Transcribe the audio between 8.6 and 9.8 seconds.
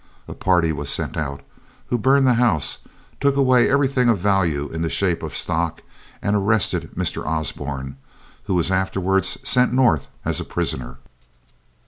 afterwards sent